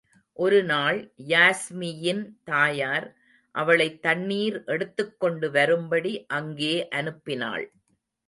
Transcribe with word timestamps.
ஒருநாள் 0.33 1.13
யாஸ்மியின் 1.27 2.33
தாயார் 2.43 3.17
அவளைத் 3.55 4.01
தண்ணீர் 4.01 4.63
எடுத்துக் 4.65 5.23
கொண்டுவரும்படி 5.23 6.25
அங்கே 6.27 6.87
அனுப்பினாள். 6.91 7.65